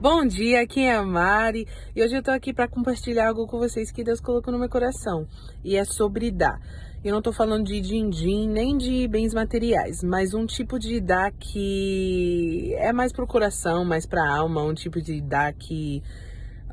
[0.00, 1.68] Bom dia, aqui é a Mari.
[1.94, 4.68] E hoje eu tô aqui para compartilhar algo com vocês que Deus colocou no meu
[4.68, 5.26] coração.
[5.64, 6.60] E é sobre dar.
[7.04, 11.30] Eu não tô falando de din-din nem de bens materiais, mas um tipo de dar
[11.30, 16.02] que é mais pro coração, mais pra alma, um tipo de dar que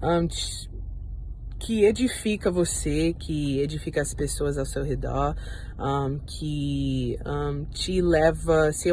[0.02, 0.28] um,
[1.60, 5.36] que edifica você, que edifica as pessoas ao seu redor,
[5.78, 8.90] um, que um, te leva se,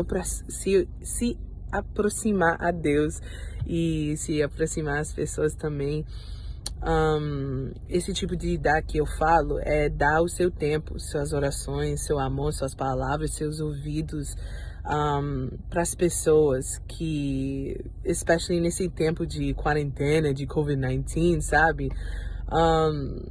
[0.48, 1.38] se, se
[1.72, 3.20] aproximar a Deus
[3.66, 6.04] e se aproximar as pessoas também.
[6.82, 12.04] Um, esse tipo de dar que eu falo é dar o seu tempo, suas orações,
[12.04, 14.34] seu amor, suas palavras, seus ouvidos
[14.86, 21.90] um, para as pessoas que, especially nesse tempo de quarentena, de Covid-19, sabe?
[22.50, 23.26] Um,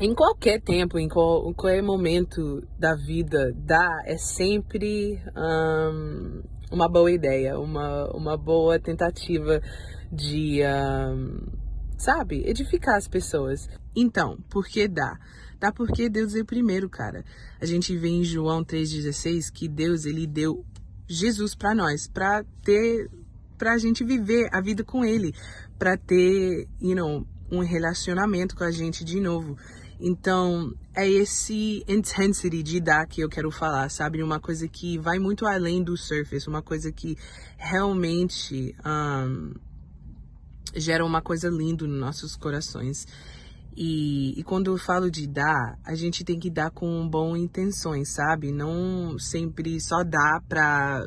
[0.00, 5.20] em qualquer tempo, em, qual, em qualquer momento da vida, dar é sempre
[6.72, 9.60] uma boa ideia, uma, uma boa tentativa
[10.10, 10.60] de,
[11.98, 13.68] sabe, edificar as pessoas.
[13.94, 15.18] Então, por que dá?
[15.60, 17.24] Dá porque Deus é primeiro, cara.
[17.60, 20.64] A gente vê em João 3,16 que Deus, ele deu
[21.06, 23.08] Jesus para nós, para ter,
[23.58, 25.34] pra gente viver a vida com ele,
[25.78, 29.56] para ter, you know, um relacionamento com a gente de novo.
[30.04, 34.20] Então, é esse intensity de dar que eu quero falar, sabe?
[34.20, 37.16] Uma coisa que vai muito além do surface, uma coisa que
[37.56, 39.54] realmente um,
[40.74, 43.06] gera uma coisa linda nos nossos corações.
[43.76, 48.08] E, e, quando eu falo de dar, a gente tem que dar com boas intenções,
[48.08, 48.50] sabe?
[48.50, 51.06] Não sempre só dar pra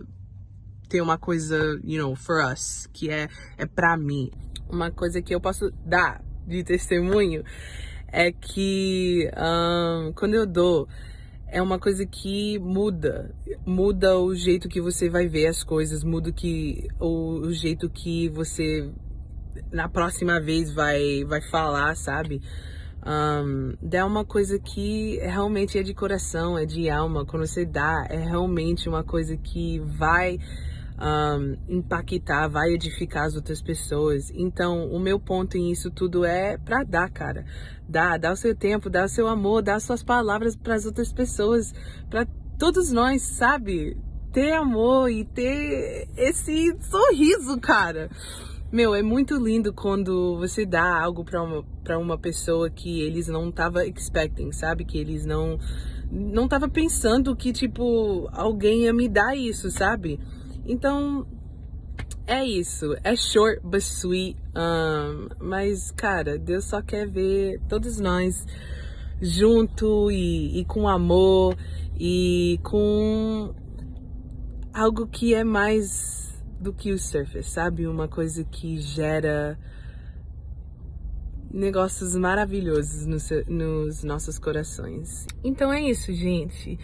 [0.88, 4.32] ter uma coisa, you know, for us, que é, é pra mim.
[4.70, 7.44] Uma coisa que eu posso dar de testemunho
[8.16, 10.88] é que um, quando eu dou,
[11.48, 13.36] é uma coisa que muda.
[13.66, 18.30] Muda o jeito que você vai ver as coisas, muda que, o, o jeito que
[18.30, 18.90] você
[19.72, 22.42] na próxima vez vai, vai falar, sabe?
[23.06, 27.26] Um, dá uma coisa que realmente é de coração, é de alma.
[27.26, 30.40] Quando você dá, é realmente uma coisa que vai
[30.98, 34.32] um, impactar, vai edificar as outras pessoas.
[34.34, 37.46] Então, o meu ponto em isso tudo é para dar, cara.
[37.88, 40.86] Dá, dá o seu tempo, dá o seu amor, dá as suas palavras para as
[40.86, 41.74] outras pessoas,
[42.10, 42.26] para
[42.58, 43.98] todos nós, sabe?
[44.32, 48.10] Ter amor e ter esse sorriso, cara.
[48.72, 53.28] Meu, é muito lindo quando você dá algo para uma, pra uma pessoa que eles
[53.28, 54.84] não tava expecting, sabe?
[54.84, 55.60] Que eles não
[56.12, 60.20] não tava pensando que tipo alguém ia me dar isso, sabe?
[60.66, 61.28] Então,
[62.28, 62.96] é isso.
[63.04, 64.38] É short but sweet.
[64.56, 68.46] Um, mas, cara, Deus só quer ver todos nós
[69.22, 71.56] junto e, e com amor
[72.00, 73.54] e com
[74.74, 77.88] algo que é mais do que o surface, sabe?
[77.88, 79.58] Uma coisa que gera
[81.54, 85.26] negócios maravilhosos nos, nos nossos corações.
[85.44, 86.78] Então é isso, gente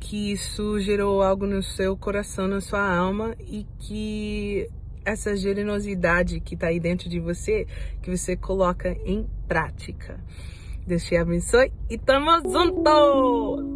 [0.00, 4.68] que isso gerou algo no seu coração, na sua alma e que
[5.04, 7.66] essa generosidade que está aí dentro de você,
[8.02, 10.20] que você coloca em prática.
[10.86, 13.75] Deus te abençoe e tamo junto!